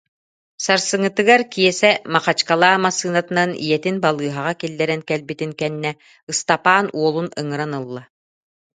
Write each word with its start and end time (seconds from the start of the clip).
Сарсыҥҥытыгар 0.63 1.41
Киэсэ 1.53 1.91
Махачкала 2.13 2.71
массыынатынан 2.83 3.51
ийэтин 3.63 3.95
балыыһаҕа 4.03 4.53
киллэрэн 4.59 5.01
кэлбитин 5.09 5.51
кэннэ, 5.59 5.91
Ыстапаан 6.31 6.85
уолун 6.97 7.27
ыҥыран 7.39 7.71
ылла 7.79 8.03